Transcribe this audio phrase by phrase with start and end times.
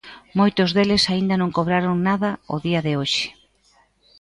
[0.39, 3.27] Moitos deles aínda non cobraron nada a día de hoxe.